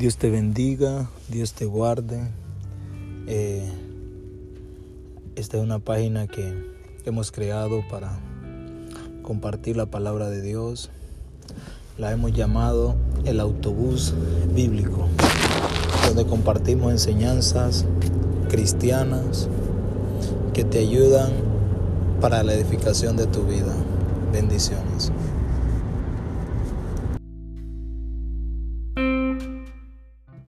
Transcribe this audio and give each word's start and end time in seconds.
Dios 0.00 0.16
te 0.16 0.30
bendiga, 0.30 1.10
Dios 1.28 1.52
te 1.52 1.66
guarde. 1.66 2.22
Eh, 3.26 3.70
esta 5.36 5.58
es 5.58 5.62
una 5.62 5.78
página 5.78 6.26
que 6.26 6.54
hemos 7.04 7.30
creado 7.30 7.82
para 7.90 8.18
compartir 9.20 9.76
la 9.76 9.84
palabra 9.84 10.30
de 10.30 10.40
Dios. 10.40 10.88
La 11.98 12.12
hemos 12.12 12.32
llamado 12.32 12.96
el 13.26 13.40
autobús 13.40 14.14
bíblico, 14.54 15.06
donde 16.06 16.24
compartimos 16.24 16.92
enseñanzas 16.92 17.84
cristianas 18.48 19.48
que 20.54 20.64
te 20.64 20.78
ayudan 20.78 21.30
para 22.22 22.42
la 22.42 22.54
edificación 22.54 23.18
de 23.18 23.26
tu 23.26 23.42
vida. 23.42 23.74
Bendiciones. 24.32 25.12